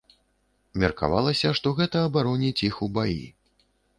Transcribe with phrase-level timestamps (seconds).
[0.83, 3.23] Меркавалася, што гэта абароніць іх у баі.